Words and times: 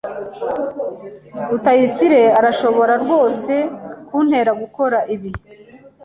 Rutayisire 1.49 2.21
arashobora 2.39 2.93
rwose 3.03 3.53
kuntera 4.07 4.51
gukora 4.61 4.97
ibi? 5.15 5.31